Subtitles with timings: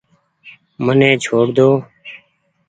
[0.83, 1.69] مني ڇوڙ ۮو۔